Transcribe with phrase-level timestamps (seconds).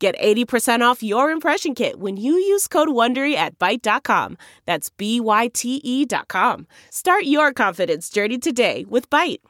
[0.00, 4.38] Get 80% off your impression kit when you use code WONDERY at Byte.com.
[4.64, 6.66] That's B-Y-T-E dot com.
[6.90, 9.40] Start your confidence journey today with Byte.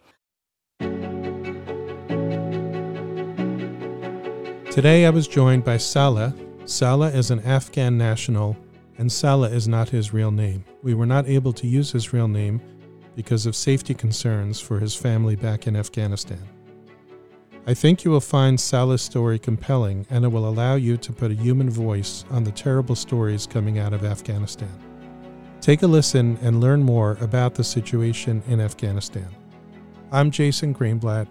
[4.73, 6.33] Today I was joined by Saleh.
[6.65, 8.57] Saleh is an Afghan national,
[8.99, 10.65] and Saleh is not his real name.
[10.83, 12.61] We were not able to use his real name
[13.15, 16.43] because of safety concerns for his family back in Afghanistan.
[17.71, 21.31] I think you will find Saleh's story compelling and it will allow you to put
[21.31, 24.77] a human voice on the terrible stories coming out of Afghanistan.
[25.61, 29.29] Take a listen and learn more about the situation in Afghanistan.
[30.11, 31.29] I'm Jason Greenblatt.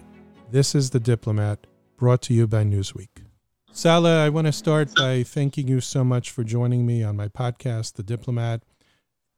[0.50, 3.26] This is The Diplomat, brought to you by Newsweek.
[3.74, 7.28] Saleh, I want to start by thanking you so much for joining me on my
[7.28, 8.64] podcast, The Diplomat.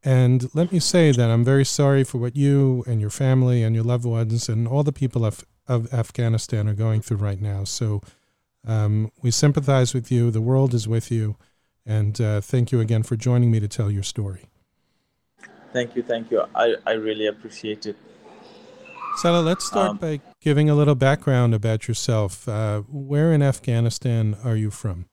[0.04, 3.74] And let me say that I'm very sorry for what you and your family and
[3.74, 5.26] your loved ones and all the people
[5.72, 7.64] of Afghanistan are going through right now.
[7.64, 8.02] So
[8.66, 10.32] um, we sympathize with you.
[10.32, 11.38] The world is with you.
[11.86, 14.44] And uh, thank you again for joining me to tell your story.
[15.74, 16.04] Thank you.
[16.04, 16.44] Thank you.
[16.54, 17.98] I, I really appreciate it.
[19.18, 22.48] Saleh, let's start um, by giving a little background about yourself.
[22.48, 25.06] Uh, where in Afghanistan are you from?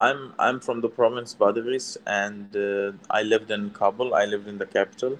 [0.00, 4.14] I'm I'm from the province Badghis, and uh, I lived in Kabul.
[4.14, 5.18] I lived in the capital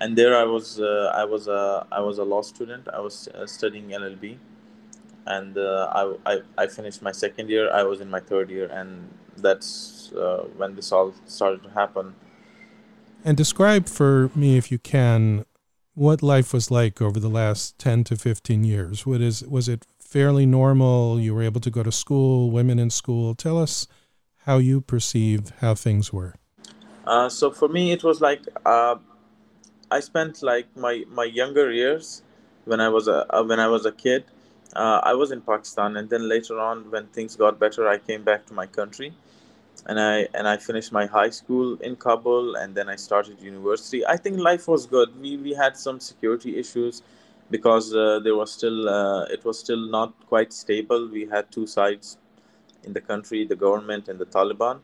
[0.00, 2.88] and there I was uh, I was a I was a law student.
[2.92, 4.38] I was uh, studying LLB,
[5.26, 7.70] and uh, I, I I finished my second year.
[7.72, 12.14] I was in my third year, and that's uh, when this all started to happen.
[13.24, 15.44] And describe for me, if you can,
[15.94, 19.06] what life was like over the last ten to fifteen years.
[19.06, 21.18] What is was it fairly normal?
[21.20, 23.34] You were able to go to school, women in school.
[23.34, 23.86] Tell us
[24.44, 26.34] how you perceive how things were.
[27.06, 28.96] Uh, so for me, it was like uh,
[29.90, 32.22] I spent like my my younger years
[32.64, 34.24] when I was a uh, when I was a kid.
[34.74, 38.22] Uh, I was in Pakistan, and then later on, when things got better, I came
[38.24, 39.14] back to my country,
[39.86, 44.04] and I and I finished my high school in Kabul, and then I started university.
[44.06, 45.08] I think life was good.
[45.20, 47.02] We we had some security issues
[47.50, 51.08] because uh, there was still uh, it was still not quite stable.
[51.08, 52.18] We had two sides
[52.84, 54.80] in the country, the government and the Taliban.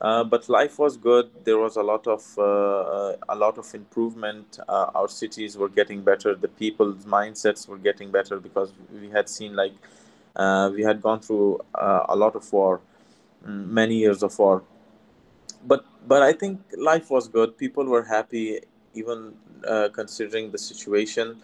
[0.00, 1.30] Uh, but life was good.
[1.44, 4.58] There was a lot of uh, uh, a lot of improvement.
[4.68, 6.34] Uh, our cities were getting better.
[6.34, 9.72] The people's mindsets were getting better because we had seen like
[10.36, 12.80] uh, we had gone through a lot of war,
[13.46, 14.62] mm, many years of war.
[15.64, 17.56] But but I think life was good.
[17.56, 18.60] People were happy,
[18.94, 19.34] even
[19.92, 21.36] considering the situation.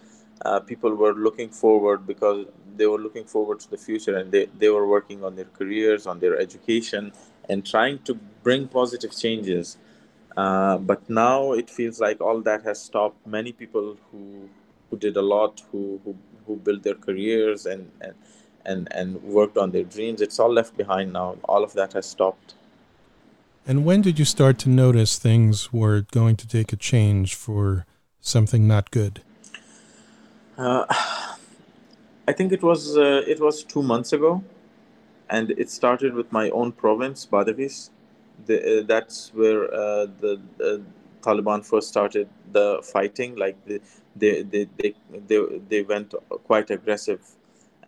[0.67, 2.39] people were looking forward because
[2.77, 6.07] they were looking forward to the future and they, they were working on their careers
[6.07, 7.11] on their education
[7.49, 9.77] and trying to bring positive changes.
[10.35, 13.25] Uh, but now it feels like all that has stopped.
[13.27, 14.49] Many people who
[14.89, 16.15] who did a lot, who who,
[16.45, 18.13] who built their careers and, and
[18.65, 21.37] and and worked on their dreams, it's all left behind now.
[21.43, 22.53] All of that has stopped.
[23.67, 27.85] And when did you start to notice things were going to take a change for
[28.19, 29.21] something not good?
[30.57, 30.85] Uh,
[32.27, 34.43] I think it was uh, it was two months ago
[35.31, 37.89] and it started with my own province, Badghis.
[38.45, 40.83] The, uh, that's where uh, the, the,
[41.21, 43.35] Taliban first started the fighting.
[43.35, 43.79] Like the,
[44.15, 44.95] they, they, they,
[45.27, 47.21] they, they went quite aggressive,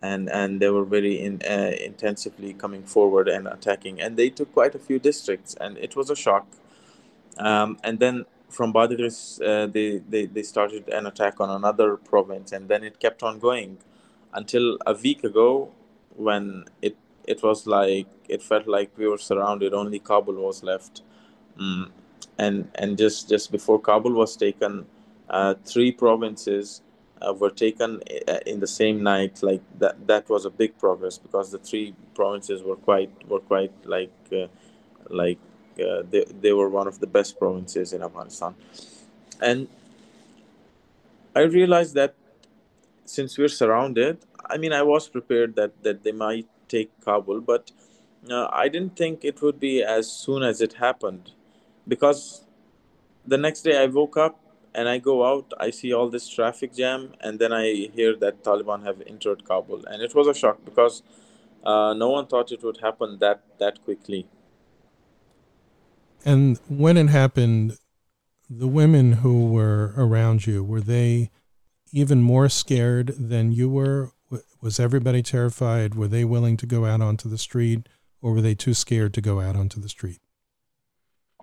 [0.00, 4.00] and and they were very in, uh, intensively coming forward and attacking.
[4.00, 6.46] And they took quite a few districts, and it was a shock.
[7.36, 12.52] Um, and then from Badghis, uh, they, they they started an attack on another province,
[12.52, 13.78] and then it kept on going
[14.32, 15.72] until a week ago
[16.16, 19.74] when it it was like it felt like we were surrounded.
[19.74, 21.02] Only Kabul was left,
[21.60, 21.90] mm.
[22.38, 24.86] and and just just before Kabul was taken,
[25.28, 26.82] uh, three provinces
[27.20, 29.42] uh, were taken uh, in the same night.
[29.42, 33.72] Like that that was a big progress because the three provinces were quite were quite
[33.84, 34.46] like uh,
[35.08, 35.38] like
[35.80, 38.54] uh, they they were one of the best provinces in Afghanistan,
[39.40, 39.68] and
[41.34, 42.14] I realized that
[43.04, 47.70] since we're surrounded, I mean, I was prepared that that they might take Kabul, but
[48.30, 51.32] uh, I didn't think it would be as soon as it happened
[51.86, 52.44] because
[53.26, 54.40] the next day I woke up
[54.74, 58.42] and I go out, I see all this traffic jam, and then I hear that
[58.42, 61.02] Taliban have entered Kabul, and it was a shock because
[61.64, 64.26] uh, no one thought it would happen that that quickly.
[66.24, 67.78] And when it happened,
[68.50, 71.30] the women who were around you, were they
[71.92, 74.10] even more scared than you were?
[74.64, 75.94] Was everybody terrified?
[75.94, 77.86] Were they willing to go out onto the street
[78.22, 80.20] or were they too scared to go out onto the street?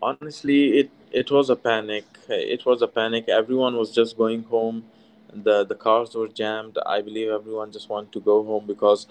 [0.01, 2.03] Honestly, it, it was a panic.
[2.27, 3.29] It was a panic.
[3.29, 4.85] Everyone was just going home.
[5.31, 6.79] The, the cars were jammed.
[6.83, 9.05] I believe everyone just wanted to go home because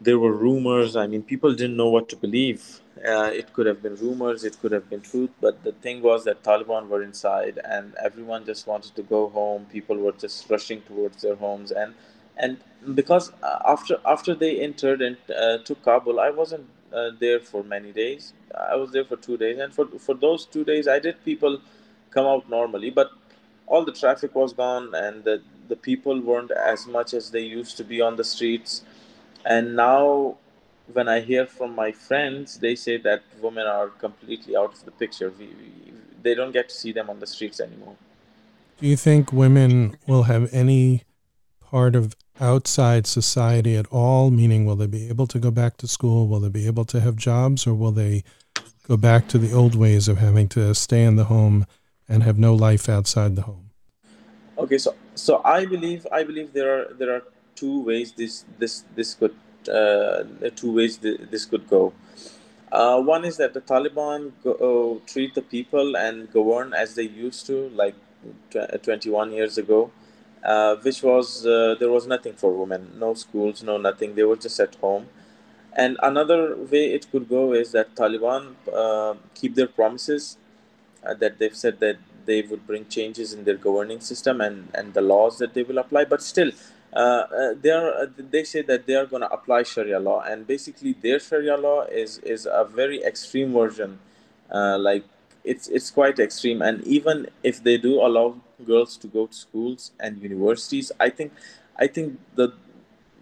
[0.00, 0.94] there were rumors.
[0.94, 2.82] I mean, people didn't know what to believe.
[3.04, 6.22] Uh, it could have been rumors, it could have been truth, but the thing was
[6.24, 9.66] that Taliban were inside, and everyone just wanted to go home.
[9.66, 11.94] People were just rushing towards their homes, and
[12.36, 12.58] and
[12.94, 17.62] because uh, after after they entered and uh, took Kabul, I wasn't uh, there for
[17.62, 18.32] many days.
[18.70, 21.60] I was there for two days, and for for those two days, I did people
[22.10, 23.10] come out normally, but
[23.66, 27.76] all the traffic was gone, and the the people weren't as much as they used
[27.78, 28.82] to be on the streets.
[29.46, 30.36] And now
[30.92, 34.90] when i hear from my friends they say that women are completely out of the
[34.90, 35.32] picture.
[35.38, 35.92] We, we,
[36.22, 37.96] they don't get to see them on the streets anymore.
[38.80, 41.02] Do you think women will have any
[41.60, 45.86] part of outside society at all meaning will they be able to go back to
[45.86, 46.26] school?
[46.26, 48.24] Will they be able to have jobs or will they
[48.86, 51.66] go back to the old ways of having to stay in the home
[52.08, 53.70] and have no life outside the home?
[54.58, 57.22] Okay so so i believe i believe there are there are
[57.54, 59.34] two ways this this this could
[59.68, 60.24] uh,
[60.56, 61.92] two ways this could go.
[62.72, 67.04] Uh, one is that the Taliban go, uh, treat the people and govern as they
[67.04, 67.94] used to, like
[68.50, 69.90] tw- 21 years ago,
[70.44, 74.14] uh, which was uh, there was nothing for women, no schools, no nothing.
[74.14, 75.08] They were just at home.
[75.76, 80.36] And another way it could go is that Taliban uh, keep their promises
[81.02, 85.00] that they've said that they would bring changes in their governing system and, and the
[85.00, 86.04] laws that they will apply.
[86.04, 86.52] But still,
[86.94, 90.20] uh, uh, they are uh, they say that they are going to apply Sharia law,
[90.22, 93.98] and basically their Sharia law is is a very extreme version.
[94.50, 95.04] like
[95.42, 99.92] it's it's quite extreme, and even if they do allow girls to go to schools
[100.00, 101.32] and universities, I think
[101.78, 102.52] I think that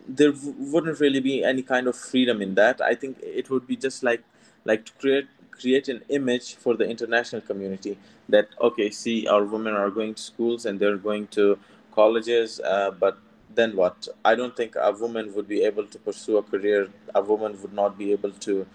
[0.07, 2.81] there wouldn't really be any kind of freedom in that.
[2.81, 4.23] I think it would be just like
[4.65, 7.99] like to create create an image for the international community
[8.29, 11.59] that okay, see, our women are going to schools and they're going to
[11.95, 13.19] colleges, uh, but
[13.55, 14.09] then what?
[14.25, 16.89] I don't think a woman would be able to pursue a career.
[17.15, 18.67] A woman would not be able to,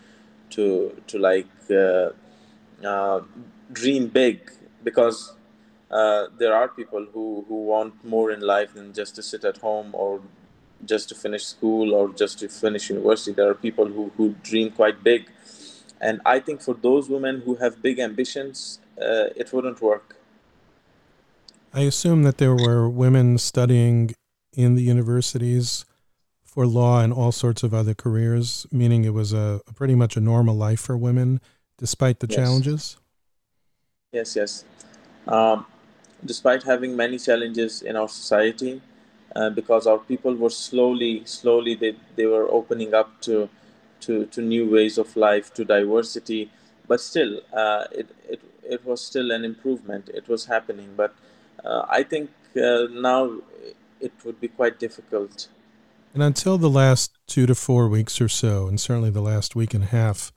[0.51, 2.09] to to like uh,
[2.85, 3.21] uh,
[3.73, 4.51] dream big
[4.83, 5.33] because
[5.89, 9.57] uh, there are people who who want more in life than just to sit at
[9.57, 10.21] home or
[10.85, 13.31] just to finish school or just to finish university.
[13.33, 15.29] There are people who who dream quite big,
[16.01, 20.15] and I think for those women who have big ambitions, uh, it wouldn't work.
[21.73, 24.15] I assume that there were women studying
[24.53, 25.85] in the universities
[26.43, 30.17] for law and all sorts of other careers, meaning it was a, a pretty much
[30.17, 31.39] a normal life for women
[31.77, 32.35] despite the yes.
[32.35, 32.97] challenges?
[34.11, 34.65] Yes, yes.
[35.27, 35.65] Um,
[36.25, 38.81] despite having many challenges in our society,
[39.35, 43.49] uh, because our people were slowly, slowly, they, they were opening up to,
[44.01, 46.49] to, to new ways of life, to diversity,
[46.87, 50.09] but still, uh, it, it, it was still an improvement.
[50.09, 50.93] It was happening.
[50.95, 51.13] But
[51.63, 53.39] uh, I think uh, now
[53.99, 55.47] it would be quite difficult.
[56.13, 59.73] And until the last two to four weeks or so, and certainly the last week
[59.73, 60.31] and a half,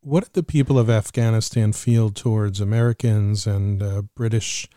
[0.00, 4.68] what did the people of Afghanistan feel towards Americans and uh, British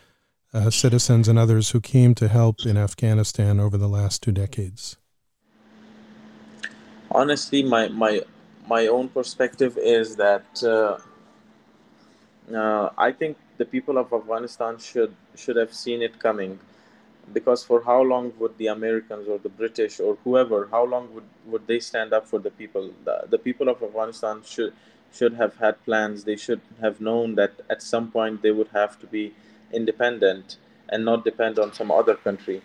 [0.56, 4.98] uh, citizens and others who came to help in Afghanistan over the last two decades?
[7.12, 8.22] Honestly, my my
[8.68, 10.98] my own perspective is that uh,
[12.56, 16.60] uh I think the people of Afghanistan should should have seen it coming
[17.34, 21.24] because for how long would the Americans or the British or whoever, how long would,
[21.46, 22.92] would they stand up for the people?
[23.04, 24.74] The, the people of Afghanistan should
[25.12, 26.24] should have had plans.
[26.24, 29.34] They should have known that at some point they would have to be
[29.75, 30.58] independent
[30.89, 32.62] and not depend on some other country.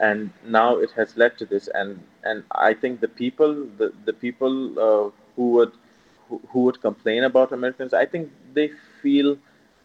[0.00, 1.68] And now it has led to this.
[1.74, 4.54] And and I think the people, the the people
[4.86, 5.72] uh, who would
[6.28, 8.70] who, would complain about Americans, I think they
[9.02, 9.36] feel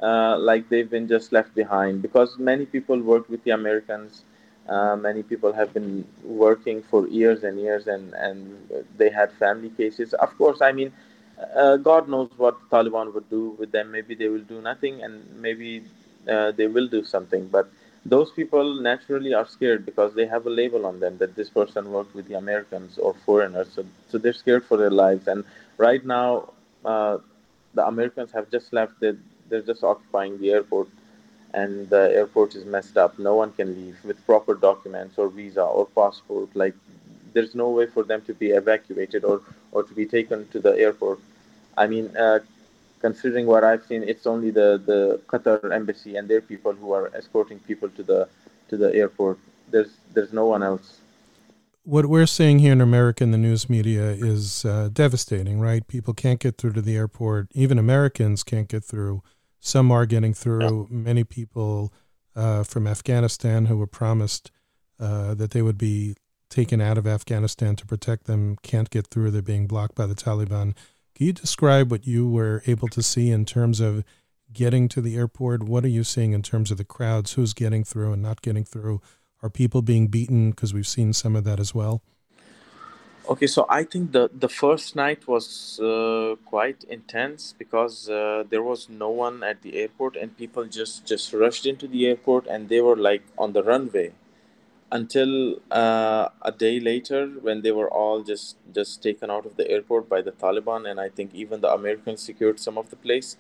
[0.01, 4.24] uh, like they've been just left behind because many people worked with the Americans.
[4.67, 8.58] Uh, many people have been working for years and years, and, and
[8.98, 10.13] they had family cases.
[10.15, 10.91] Of course, I mean,
[11.55, 13.91] uh, God knows what Taliban would do with them.
[13.91, 15.84] Maybe they will do nothing, and maybe
[16.29, 17.48] uh, they will do something.
[17.48, 17.70] But
[18.05, 21.91] those people naturally are scared because they have a label on them that this person
[21.91, 23.67] worked with the Americans or foreigners.
[23.74, 25.27] So, so they're scared for their lives.
[25.27, 25.44] And
[25.77, 26.53] right now,
[26.84, 27.17] uh,
[27.74, 29.00] the Americans have just left.
[29.00, 29.17] The,
[29.50, 30.88] they're just occupying the airport
[31.53, 35.62] and the airport is messed up no one can leave with proper documents or visa
[35.63, 36.75] or passport like
[37.34, 39.41] there's no way for them to be evacuated or
[39.72, 41.20] or to be taken to the airport
[41.77, 42.39] i mean uh,
[43.00, 47.12] considering what I've seen, it's only the, the Qatar embassy and their people who are
[47.16, 48.28] escorting people to the
[48.70, 49.40] to the airport.
[49.70, 51.02] There's there's no one else.
[51.84, 55.88] What we're seeing here in America in the news media is uh, devastating, right?
[55.88, 57.48] People can't get through to the airport.
[57.54, 59.22] Even Americans can't get through.
[59.60, 60.88] Some are getting through.
[60.90, 60.98] Yeah.
[60.98, 61.94] Many people
[62.36, 64.52] uh, from Afghanistan who were promised
[65.00, 66.16] uh, that they would be
[66.50, 69.30] taken out of Afghanistan to protect them can't get through.
[69.30, 70.74] They're being blocked by the Taliban.
[71.16, 74.04] Can you describe what you were able to see in terms of
[74.52, 75.64] getting to the airport?
[75.64, 77.34] What are you seeing in terms of the crowds?
[77.34, 79.00] Who's getting through and not getting through?
[79.42, 80.50] Are people being beaten?
[80.50, 82.02] Because we've seen some of that as well.
[83.30, 88.62] Okay, so I think the the first night was uh, quite intense because uh, there
[88.62, 92.70] was no one at the airport and people just just rushed into the airport and
[92.70, 94.12] they were like on the runway
[94.92, 99.70] until uh, a day later when they were all just just taken out of the
[99.70, 103.38] airport by the Taliban and I think even the Americans secured some of the place.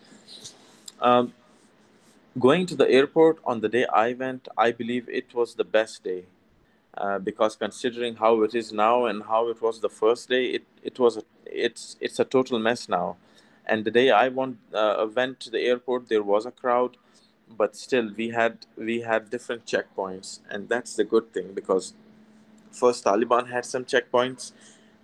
[1.01, 1.33] Um,
[2.39, 6.03] going to the airport on the day I went, I believe it was the best
[6.03, 6.25] day
[6.97, 10.63] uh, because considering how it is now and how it was the first day, it,
[10.83, 13.17] it was a, it's it's a total mess now.
[13.65, 16.97] And the day I went, uh, went to the airport, there was a crowd
[17.49, 21.93] but still we had we had different checkpoints and that's the good thing because
[22.71, 24.51] first taliban had some checkpoints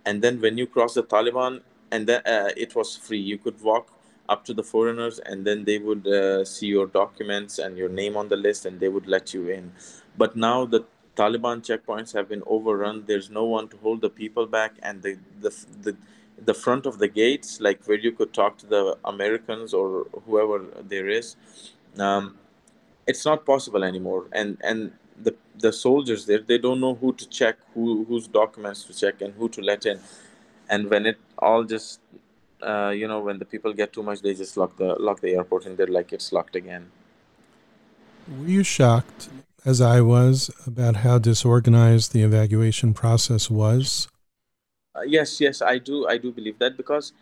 [0.05, 3.19] and then when you cross the taliban and then uh, it was free.
[3.19, 3.91] You could walk
[4.29, 8.15] up to the foreigners and then they would uh, see your documents and your name
[8.15, 9.73] on the list and they would let you in.
[10.17, 10.85] But now the
[11.17, 13.03] taliban checkpoints have been overrun.
[13.07, 15.97] There's no one to hold the people back and the the, the
[16.43, 20.65] the front of the gates like where you could talk to the americans or whoever
[20.81, 21.35] there is
[21.99, 22.37] um,
[23.07, 24.27] it's not possible anymore.
[24.31, 28.83] And and the the soldiers there they don't know who to check who whose documents
[28.85, 29.99] to check and who to let in.
[30.69, 31.99] And when it all just
[32.61, 35.35] uh, you know when the people get too much they just lock the lock the
[35.35, 36.91] airport and they're like it's locked again.
[38.27, 39.29] Were you shocked
[39.63, 44.07] as i was about how disorganized the evacuation process was?
[44.95, 47.13] Uh, yes yes i do i do believe that because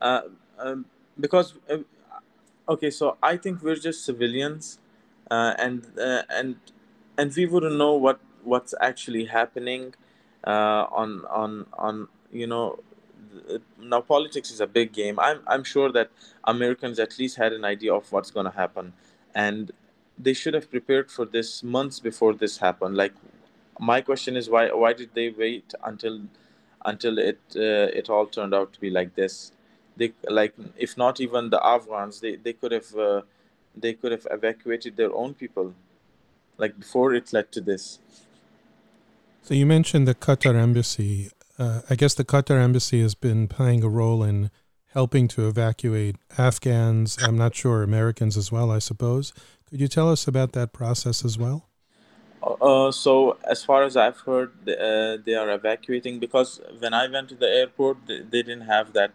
[0.00, 0.22] uh,
[0.58, 0.84] um,
[1.20, 1.78] because uh,
[2.68, 4.78] okay so i think we're just civilians
[5.30, 6.56] uh, and uh, and
[7.18, 9.94] and we wouldn't know what what's actually happening
[10.46, 12.78] uh, on on on you know
[13.80, 15.18] now politics is a big game.
[15.18, 16.10] I'm i'm sure that
[16.44, 18.92] americans at least had an idea of what's going to happen
[19.34, 19.72] and
[20.18, 22.96] they should have prepared for this months before this happened.
[22.96, 23.14] Like
[23.78, 26.22] my question is why why did they wait until
[26.84, 29.52] until it uh, it all turned out to be like this
[29.98, 33.22] they like if not even the afghans they they could have uh,
[33.76, 35.74] they could have evacuated their own people
[36.56, 37.98] like before it led to this.
[39.42, 41.30] So you mentioned the qatar embassy.
[41.58, 44.50] Uh, i guess the qatar embassy has been playing a role in
[44.92, 49.32] helping to evacuate afghans i'm not sure americans as well i suppose.
[49.68, 51.68] Could you tell us about that process as well?
[52.42, 57.28] Uh, so as far as I've heard, uh, they are evacuating because when I went
[57.30, 59.10] to the airport, they, they didn't have that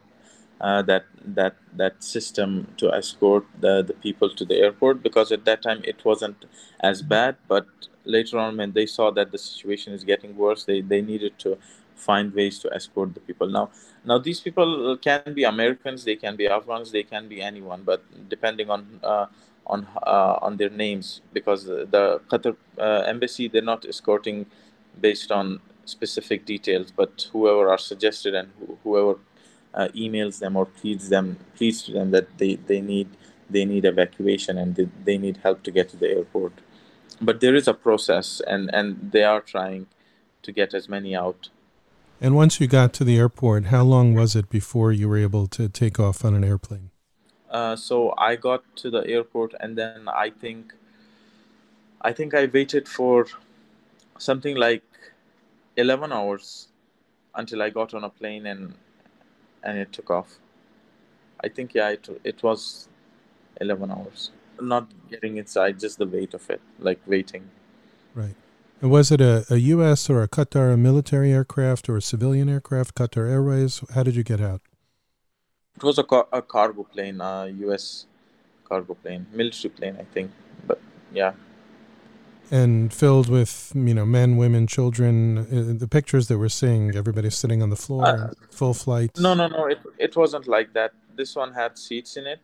[0.61, 5.45] uh, that that that system to escort the, the people to the airport because at
[5.45, 6.45] that time it wasn't
[6.81, 7.35] as bad.
[7.47, 7.65] But
[8.05, 11.57] later on, when they saw that the situation is getting worse, they, they needed to
[11.95, 13.47] find ways to escort the people.
[13.47, 13.69] Now,
[14.03, 18.03] now these people can be Americans, they can be Afghans, they can be anyone, but
[18.29, 19.27] depending on uh,
[19.65, 24.45] on uh, on their names because the Qatar uh, embassy they're not escorting
[24.99, 28.49] based on specific details but whoever are suggested and
[28.83, 29.19] whoever
[29.73, 33.09] uh, emails them or pleads them pleads to them that they, they need
[33.49, 36.53] they need evacuation and they, they need help to get to the airport.
[37.21, 39.87] But there is a process and and they are trying
[40.43, 41.49] to get as many out.
[42.21, 45.47] And once you got to the airport how long was it before you were able
[45.47, 46.89] to take off on an airplane?
[47.49, 50.73] Uh, so I got to the airport and then I think
[52.01, 53.27] I think I waited for
[54.17, 54.83] something like
[55.77, 56.67] 11 hours
[57.35, 58.73] until I got on a plane and
[59.63, 60.39] and it took off.
[61.43, 62.87] I think yeah it it was
[63.61, 64.31] 11 hours.
[64.61, 67.49] Not getting inside, just the weight of it, like waiting.
[68.13, 68.35] Right.
[68.81, 70.09] And was it a, a U.S.
[70.09, 73.81] or a Qatar military aircraft or a civilian aircraft, Qatar Airways?
[73.93, 74.61] How did you get out?
[75.75, 78.05] It was a, car- a cargo plane, a U.S.
[78.67, 80.31] cargo plane, military plane, I think.
[80.67, 80.79] But
[81.13, 81.33] yeah.
[82.61, 85.13] And filled with you know men, women, children.
[85.39, 89.11] Uh, the pictures that we're seeing, everybody sitting on the floor, uh, full flight.
[89.27, 89.65] No, no, no.
[89.73, 90.91] It it wasn't like that.
[91.19, 92.43] This one had seats in it,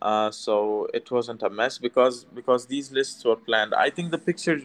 [0.00, 0.54] uh, so
[0.94, 3.74] it wasn't a mess because because these lists were planned.
[3.74, 4.58] I think the picture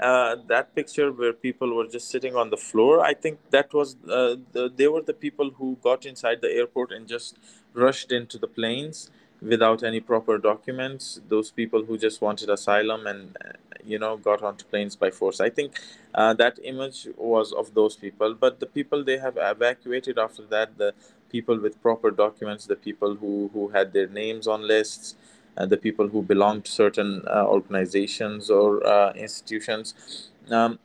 [0.00, 3.96] uh, that picture where people were just sitting on the floor, I think that was
[4.08, 7.38] uh, the, they were the people who got inside the airport and just
[7.74, 9.10] rushed into the planes
[9.42, 11.20] without any proper documents.
[11.28, 13.36] Those people who just wanted asylum and
[13.84, 15.40] you know got onto planes by force.
[15.40, 15.72] I think
[16.14, 18.34] uh, that image was of those people.
[18.34, 20.94] But the people they have evacuated after that, the
[21.30, 25.14] people with proper documents, the people who who had their names on lists.
[25.56, 30.78] Uh, the people who belonged to certain uh, organizations or uh, institutions, um,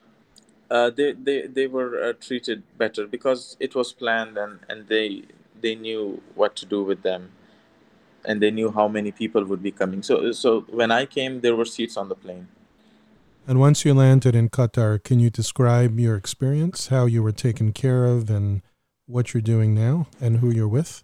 [0.70, 5.24] uh, they, they, they were uh, treated better because it was planned and, and they
[5.62, 7.32] they knew what to do with them
[8.28, 10.04] and they knew how many people would be coming.
[10.04, 12.48] So, so when I came, there were seats on the plane.
[13.48, 17.74] And once you landed in Qatar, can you describe your experience, how you were taken
[17.74, 18.64] care of, and
[19.06, 21.04] what you're doing now, and who you're with?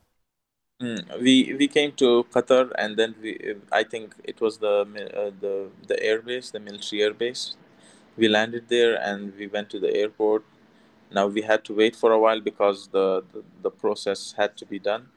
[0.82, 5.30] Mm, we we came to Qatar, and then we I think it was the uh,
[5.40, 7.56] the the airbase, the military airbase.
[8.18, 10.44] We landed there, and we went to the airport.
[11.12, 14.66] Now we had to wait for a while because the the, the process had to
[14.66, 15.10] be done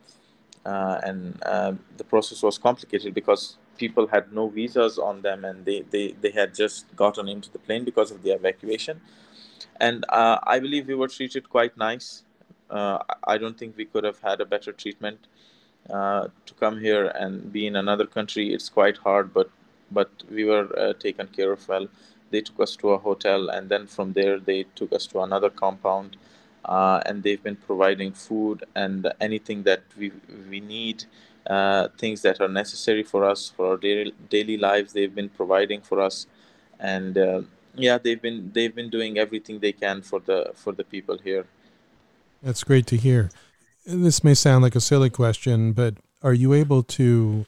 [0.64, 5.64] uh, and uh, the process was complicated because people had no visas on them and
[5.64, 9.00] they, they, they had just gotten into the plane because of the evacuation.
[9.80, 12.22] And uh, i believe we were treated quite nice.
[12.70, 15.18] Uh, i don't think we could have had a better treatment
[15.90, 18.54] uh, to come here and be in another country.
[18.54, 19.50] It's quite hard but
[19.90, 21.88] but we were uh, taken care of well.
[22.30, 25.50] They took us to a hotel and then from there they took us to another
[25.50, 26.16] compound
[26.64, 30.12] uh, and they've been providing food and anything that we
[30.48, 31.04] we need,
[31.48, 34.92] uh, things that are necessary for us for our daily daily lives.
[34.92, 36.26] They've been providing for us,
[36.78, 37.42] and uh,
[37.74, 41.46] yeah, they've been they've been doing everything they can for the for the people here.
[42.42, 43.30] That's great to hear.
[43.86, 47.46] This may sound like a silly question, but are you able to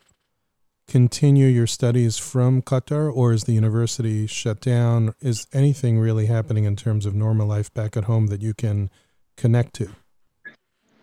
[0.86, 5.14] continue your studies from Qatar, or is the university shut down?
[5.20, 8.90] Is anything really happening in terms of normal life back at home that you can
[9.36, 9.90] connect to?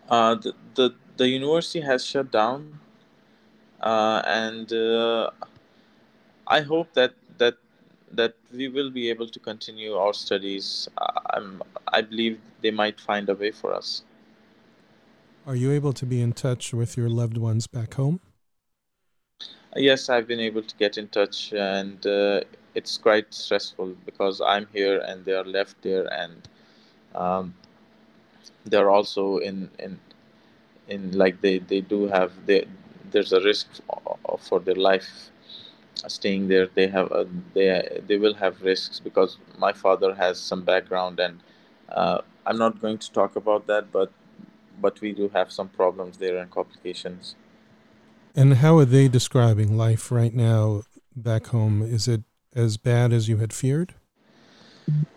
[0.08, 2.78] Uh, the, the, the university has shut down,
[3.80, 5.30] uh, and uh,
[6.46, 7.54] I hope that, that
[8.12, 10.88] that we will be able to continue our studies.
[11.30, 14.02] I'm, I believe they might find a way for us.
[15.46, 18.20] Are you able to be in touch with your loved ones back home?
[19.76, 22.40] Yes, I've been able to get in touch, and uh,
[22.74, 26.48] it's quite stressful because I'm here and they are left there, and
[27.14, 27.54] um,
[28.64, 29.98] they're also in in
[30.88, 32.66] in like they they do have they
[33.10, 33.68] there's a risk
[34.38, 35.30] for their life
[36.08, 36.66] staying there.
[36.66, 41.40] They have a, they they will have risks because my father has some background and
[41.90, 44.10] uh, i'm not going to talk about that but
[44.80, 47.36] but we do have some problems there and complications.
[48.34, 50.82] And how are they describing life right now
[51.14, 51.82] back home?
[51.82, 52.22] Is it
[52.54, 53.94] as bad as you had feared?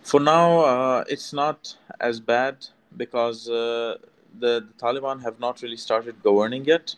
[0.04, 3.98] For now uh, it's not as bad because uh,
[4.40, 6.96] the, the, Taliban have not really started governing yet.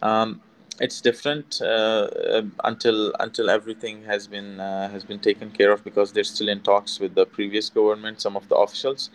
[0.00, 0.40] Um,
[0.80, 5.84] it's different uh, um, until until everything has been uh, has been taken care of
[5.84, 9.10] because they're still in talks with the previous government, some of the officials.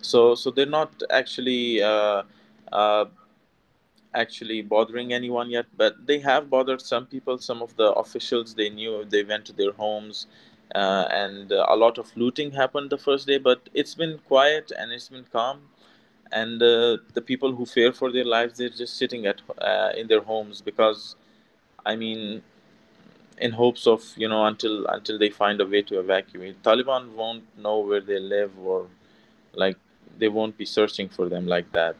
[0.00, 2.22] So so they're not actually uh,
[2.72, 3.06] uh,
[4.14, 7.38] actually bothering anyone yet, but they have bothered some people.
[7.38, 10.26] Some of the officials they knew they went to their homes
[10.74, 14.72] uh, and uh, a lot of looting happened the first day but it's been quiet
[14.78, 15.60] and it's been calm.
[16.32, 20.06] And uh, the people who fear for their lives they're just sitting at uh, in
[20.06, 21.16] their homes because
[21.86, 22.42] i mean
[23.38, 26.62] in hopes of you know until until they find a way to evacuate.
[26.62, 28.86] Taliban won't know where they live or
[29.54, 29.76] like
[30.18, 31.96] they won't be searching for them like that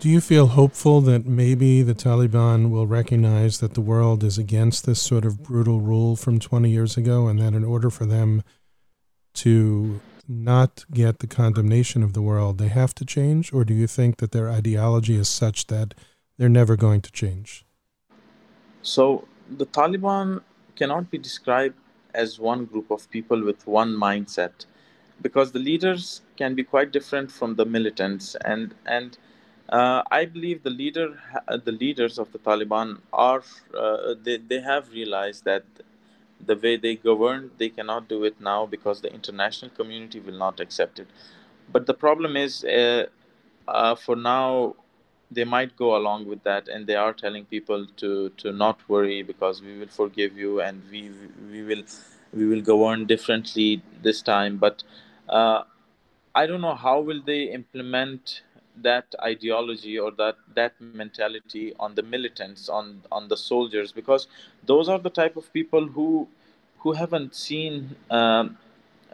[0.00, 4.86] do you feel hopeful that maybe the Taliban will recognize that the world is against
[4.86, 8.42] this sort of brutal rule from 20 years ago and that in order for them
[9.34, 13.52] to not get the condemnation of the world, they have to change?
[13.52, 15.94] Or do you think that their ideology is such that
[16.38, 17.64] they're never going to change?
[18.82, 20.42] So the Taliban
[20.76, 21.76] cannot be described
[22.14, 24.66] as one group of people with one mindset
[25.22, 29.18] because the leaders can be quite different from the militants and and
[29.68, 33.42] uh, I believe the leader, uh, the leaders of the Taliban are
[33.76, 35.64] uh, they, they have realized that
[36.44, 40.60] the way they govern, they cannot do it now because the international community will not
[40.60, 41.08] accept it.
[41.72, 43.06] But the problem is, uh,
[43.66, 44.76] uh, for now,
[45.30, 49.22] they might go along with that, and they are telling people to to not worry
[49.22, 51.10] because we will forgive you and we
[51.50, 51.82] we will
[52.32, 54.58] we will govern differently this time.
[54.58, 54.82] But
[55.28, 55.62] uh,
[56.34, 58.42] I don't know how will they implement
[58.82, 64.26] that ideology or that that mentality on the militants on on the soldiers because
[64.66, 66.26] those are the type of people who
[66.78, 68.58] who haven't seen um,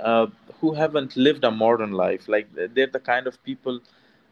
[0.01, 0.27] uh,
[0.61, 3.81] who haven't lived a modern life like they're the kind of people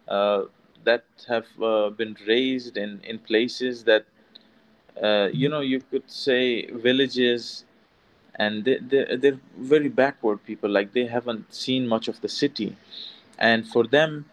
[0.09, 0.43] uh,
[0.85, 4.05] that have uh, been raised in in places that
[5.03, 7.64] uh, you know, you could say villages,
[8.35, 10.71] and they, they, they're very backward people.
[10.71, 12.77] Like they haven't seen much of the city,
[13.38, 14.27] and for them,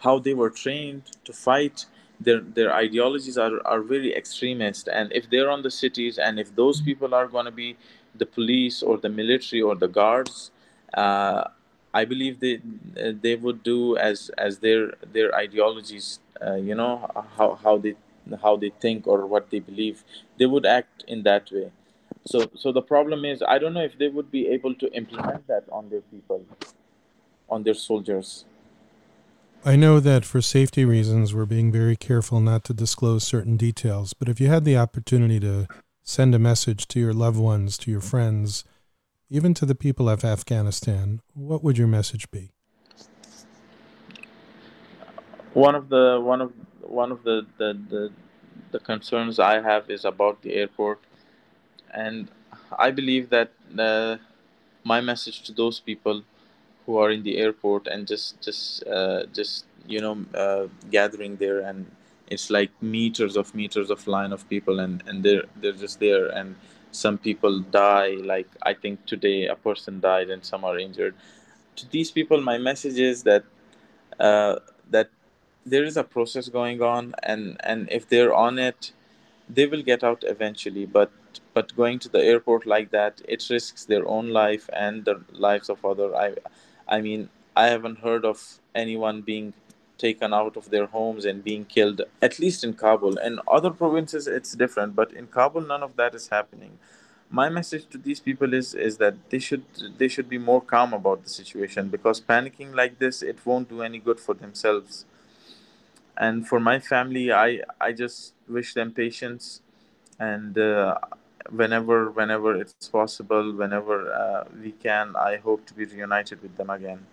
[0.00, 1.86] how they were trained to fight,
[2.20, 4.88] their their ideologies are are very extremist.
[4.88, 7.76] And if they're on the cities, and if those people are going to be
[8.14, 10.50] the police or the military or the guards,
[10.94, 11.44] uh,
[11.94, 12.60] I believe they
[12.94, 17.94] they would do as as their their ideologies, uh, you know, how how they
[18.42, 20.04] how they think or what they believe.
[20.38, 21.70] They would act in that way.
[22.26, 25.46] So so the problem is i don't know if they would be able to implement
[25.46, 26.44] that on their people
[27.48, 28.44] on their soldiers
[29.62, 34.14] I know that for safety reasons, we're being very careful not to disclose certain details,
[34.14, 35.66] but if you had the opportunity to
[36.02, 38.64] send a message to your loved ones, to your friends,
[39.28, 42.52] even to the people of Afghanistan, what would your message be?
[45.52, 48.12] One of the one of one of the, the, the,
[48.70, 51.00] the concerns I have is about the airport,
[51.92, 52.28] and
[52.78, 54.16] I believe that uh,
[54.84, 56.22] my message to those people
[56.90, 61.60] who are in the airport and just just uh, just you know uh, gathering there
[61.60, 61.86] and
[62.34, 66.26] it's like meters of meters of line of people and and they're they're just there
[66.40, 66.56] and
[67.02, 71.14] some people die like i think today a person died and some are injured.
[71.76, 73.44] To these people my message is that
[74.28, 74.56] uh,
[74.94, 75.08] that
[75.64, 78.92] there is a process going on and and if they're on it
[79.58, 81.12] they will get out eventually but
[81.54, 85.70] but going to the airport like that it risks their own life and the lives
[85.74, 86.28] of other i
[86.90, 88.42] i mean i haven't heard of
[88.74, 89.52] anyone being
[90.00, 93.18] taken out of their homes and being killed at least in kabul.
[93.18, 96.78] And other provinces it's different but in kabul none of that is happening.
[97.30, 99.64] My message to these people is is that they should
[99.98, 103.82] they should be more calm about the situation because panicking like this it won't do
[103.82, 105.04] any good for themselves.
[106.16, 107.48] And for my family i
[107.88, 109.60] i just wish them patience
[110.18, 110.98] and uh,
[111.50, 116.70] whenever whenever it's possible whenever uh, we can i hope to be reunited with them
[116.70, 117.06] again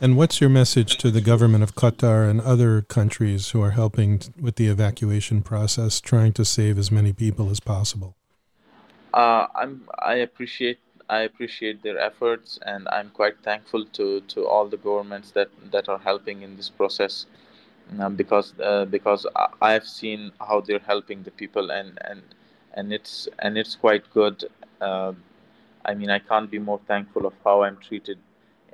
[0.00, 4.20] and what's your message to the government of Qatar and other countries who are helping
[4.40, 8.16] with the evacuation process, trying to save as many people as possible?
[9.14, 9.88] Uh, I'm.
[10.00, 10.80] I appreciate.
[11.08, 15.88] I appreciate their efforts, and I'm quite thankful to, to all the governments that, that
[15.88, 17.26] are helping in this process
[18.00, 19.26] um, because uh, because
[19.60, 22.22] I have seen how they're helping the people and and
[22.74, 24.44] and it's and it's quite good.
[24.80, 25.12] Uh,
[25.84, 28.18] I mean, I can't be more thankful of how I'm treated,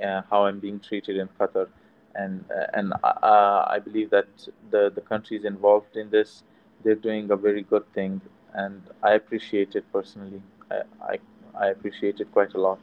[0.02, 1.68] uh, how I'm being treated in Qatar,
[2.14, 4.28] and uh, and uh, I believe that
[4.70, 6.42] the the countries involved in this,
[6.82, 8.20] they're doing a very good thing,
[8.54, 10.42] and I appreciate it personally.
[10.70, 11.18] I I,
[11.54, 12.80] I appreciate it quite a lot.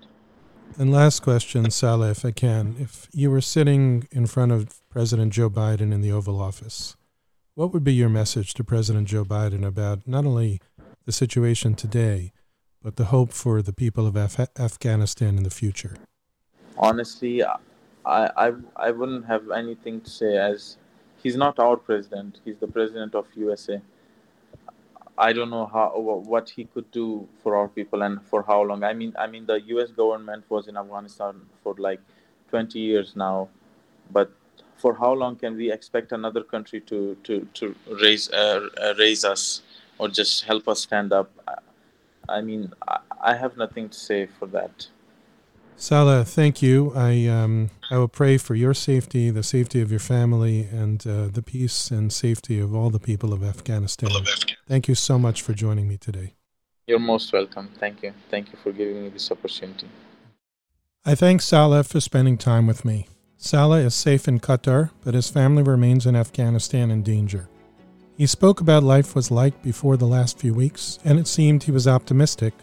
[0.78, 2.76] And last question, Saleh, if I can.
[2.78, 6.98] If you were sitting in front of President Joe Biden in the Oval Office,
[7.56, 10.60] what would be your message to President Joe Biden about not only
[11.08, 12.34] the situation today,
[12.84, 15.96] but the hope for the people of Af- Afghanistan in the future?
[16.78, 17.58] Honestly, I,
[18.06, 20.78] I, I wouldn't have anything to say as
[21.24, 22.42] he's not our president.
[22.44, 23.82] He's the president of USA.
[25.18, 25.88] I don't know how
[26.34, 28.84] what he could do for our people and for how long.
[28.84, 29.90] I mean, I mean, the U.S.
[29.92, 32.02] government was in Afghanistan for like
[32.50, 33.48] 20 years now,
[34.12, 34.30] but
[34.76, 39.24] for how long can we expect another country to to to raise uh, uh, raise
[39.24, 39.62] us
[39.98, 41.32] or just help us stand up?
[42.30, 44.88] I mean, I, I have nothing to say for that.
[45.76, 46.92] Saleh, thank you.
[46.96, 51.28] I um, I will pray for your safety, the safety of your family, and uh,
[51.28, 54.10] the peace and safety of all the people of Afghanistan.
[54.68, 56.34] Thank you so much for joining me today.
[56.88, 57.70] You're most welcome.
[57.80, 58.14] Thank you.
[58.32, 59.88] Thank you for giving me this opportunity.
[61.06, 63.08] I thank Saleh for spending time with me.
[63.38, 67.50] Saleh is safe in Qatar, but his family remains in Afghanistan in danger.
[68.18, 71.72] He spoke about life was like before the last few weeks, and it seemed he
[71.72, 72.56] was optimistic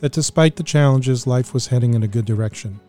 [0.00, 2.80] that despite the challenges, life was heading in a good direction.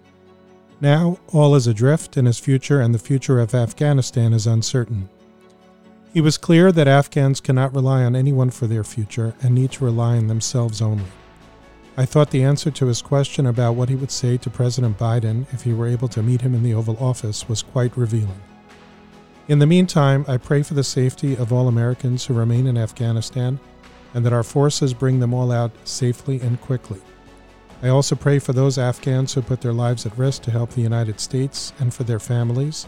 [0.82, 5.08] Now, all is adrift, and his future and the future of Afghanistan is uncertain.
[6.12, 9.86] He was clear that Afghans cannot rely on anyone for their future and need to
[9.86, 11.06] rely on themselves only.
[11.96, 15.46] I thought the answer to his question about what he would say to President Biden
[15.54, 18.42] if he were able to meet him in the Oval Office was quite revealing.
[19.50, 23.60] In the meantime, I pray for the safety of all Americans who remain in Afghanistan
[24.14, 27.02] and that our forces bring them all out safely and quickly.
[27.82, 30.82] I also pray for those Afghans who put their lives at risk to help the
[30.82, 32.86] United States and for their families,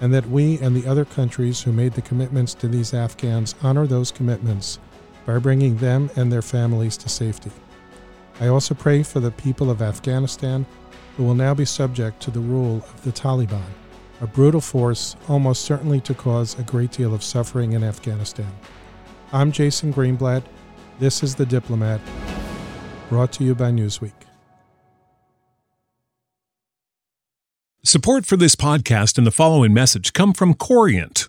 [0.00, 3.86] and that we and the other countries who made the commitments to these Afghans honor
[3.86, 4.78] those commitments
[5.26, 7.50] by bringing them and their families to safety.
[8.40, 10.64] I also pray for the people of Afghanistan
[11.18, 13.60] who will now be subject to the rule of the Taliban,
[14.20, 18.52] a brutal force almost certainly to cause a great deal of suffering in Afghanistan.
[19.32, 20.42] I'm Jason Greenblatt,
[20.98, 22.00] This is The Diplomat,
[23.08, 24.12] brought to you by Newsweek.
[27.82, 31.28] Support for this podcast and the following message come from Corient.